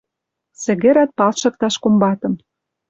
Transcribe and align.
Сӹгӹрӓт 0.61 1.11
палшыкташ 1.17 1.75
комбатым. 1.83 2.33